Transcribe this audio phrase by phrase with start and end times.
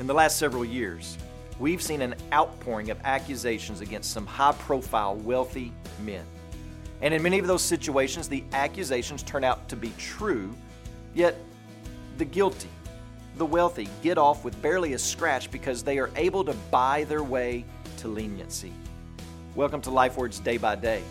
[0.00, 1.18] In the last several years,
[1.58, 6.24] we've seen an outpouring of accusations against some high profile, wealthy men.
[7.02, 10.56] And in many of those situations, the accusations turn out to be true,
[11.12, 11.36] yet
[12.16, 12.70] the guilty,
[13.36, 17.22] the wealthy, get off with barely a scratch because they are able to buy their
[17.22, 17.66] way
[17.98, 18.72] to leniency.
[19.54, 21.02] Welcome to LifeWords Day by Day.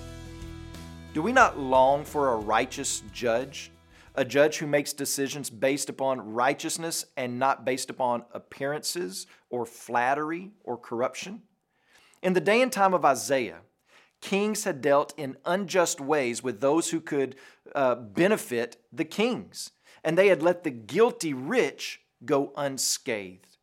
[1.14, 3.70] Do we not long for a righteous judge?
[4.16, 10.52] A judge who makes decisions based upon righteousness and not based upon appearances or flattery
[10.64, 11.44] or corruption?
[12.22, 13.60] In the day and time of Isaiah,
[14.20, 17.36] kings had dealt in unjust ways with those who could
[17.74, 19.72] uh, benefit the kings,
[20.04, 23.58] and they had let the guilty rich go unscathed.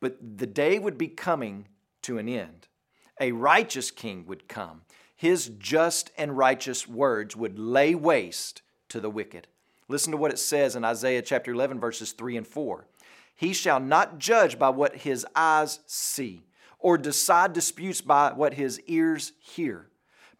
[0.00, 1.66] But the day would be coming
[2.02, 2.68] to an end.
[3.20, 4.82] A righteous king would come.
[5.16, 9.48] His just and righteous words would lay waste to the wicked.
[9.90, 12.86] Listen to what it says in Isaiah chapter 11, verses 3 and 4.
[13.34, 16.44] He shall not judge by what his eyes see,
[16.78, 19.88] or decide disputes by what his ears hear.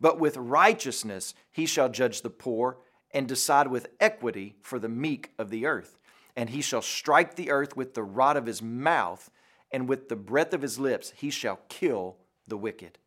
[0.00, 2.78] But with righteousness he shall judge the poor,
[3.10, 5.98] and decide with equity for the meek of the earth.
[6.36, 9.32] And he shall strike the earth with the rod of his mouth,
[9.72, 12.98] and with the breath of his lips he shall kill the wicked.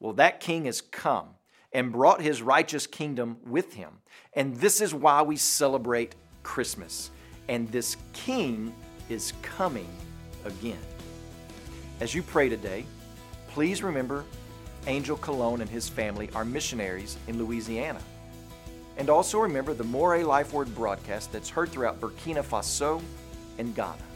[0.00, 1.36] Well, that king has come
[1.72, 3.90] and brought his righteous kingdom with him.
[4.34, 7.10] And this is why we celebrate Christmas.
[7.48, 8.74] And this king
[9.08, 9.88] is coming
[10.44, 10.78] again.
[12.00, 12.84] As you pray today,
[13.48, 14.24] please remember
[14.86, 18.00] Angel Colón and his family are missionaries in Louisiana.
[18.96, 23.02] And also remember the Mooré Life Word broadcast that's heard throughout Burkina Faso
[23.58, 24.09] and Ghana.